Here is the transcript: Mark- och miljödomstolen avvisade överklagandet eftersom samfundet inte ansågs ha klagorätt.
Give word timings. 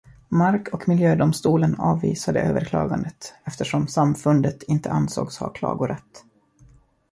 Mark- 0.29 0.67
och 0.73 0.87
miljödomstolen 0.89 1.75
avvisade 1.75 2.41
överklagandet 2.41 3.33
eftersom 3.45 3.87
samfundet 3.87 4.63
inte 4.63 4.91
ansågs 4.91 5.37
ha 5.37 5.49
klagorätt. 5.53 6.23